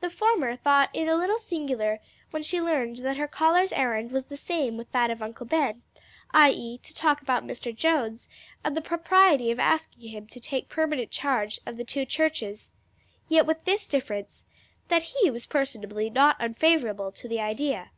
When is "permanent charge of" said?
10.70-11.76